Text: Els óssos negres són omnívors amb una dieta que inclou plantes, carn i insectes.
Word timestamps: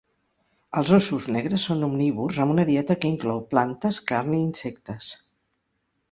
Els 0.79 0.91
óssos 0.95 1.25
negres 1.33 1.65
són 1.69 1.87
omnívors 1.87 2.39
amb 2.45 2.53
una 2.53 2.65
dieta 2.69 2.95
que 3.03 3.11
inclou 3.15 3.43
plantes, 3.51 3.99
carn 4.13 4.33
i 4.39 4.41
insectes. 4.47 5.11